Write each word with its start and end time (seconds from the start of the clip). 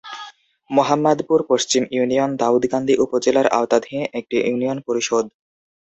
মোহাম্মদপুর 0.69 1.39
পশ্চিম 1.49 1.83
ইউনিয়ন 1.91 2.31
দাউদকান্দি 2.35 2.93
উপজেলার 2.97 3.47
আওতাধীন 3.51 4.01
একটি 4.19 4.35
ইউনিয়ন 4.41 4.77
পরিষদ। 4.87 5.25